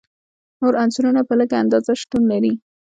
نور 0.61 0.73
عنصرونه 0.83 1.21
په 1.27 1.33
لږه 1.39 1.55
اندازه 1.63 1.91
شتون 2.01 2.23
لري. 2.31 2.53